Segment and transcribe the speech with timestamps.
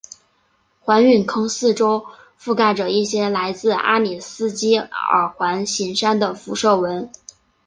[0.79, 2.07] 环陨坑四周
[2.39, 7.11] 覆盖着一些来自阿里斯基尔环形山的辐射纹。